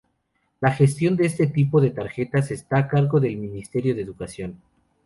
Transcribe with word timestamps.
La 0.61 0.71
gestión 0.71 1.15
de 1.15 1.27
este 1.27 1.45
tipo 1.45 1.79
de 1.79 1.91
tarjetas 1.91 2.49
está 2.49 2.75
a 2.79 2.87
cargo 2.87 3.19
del 3.19 3.37
Ministerio 3.37 3.93
de 3.93 4.01
Educación. 4.01 4.59